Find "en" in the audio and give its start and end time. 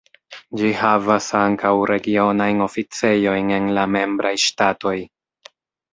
3.59-3.69